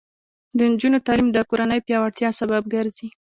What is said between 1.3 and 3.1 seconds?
د کورنۍ پیاوړتیا سبب ګرځي.